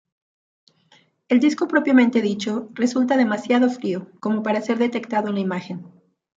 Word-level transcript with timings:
El 1.27 1.39
disco 1.39 1.67
propiamente 1.67 2.23
dicho 2.23 2.69
resulta 2.73 3.17
demasiado 3.17 3.69
frío 3.69 4.09
como 4.19 4.41
para 4.41 4.59
ser 4.63 4.79
detectado 4.79 5.27
en 5.29 5.35
la 5.35 5.41
imagen. 5.41 5.85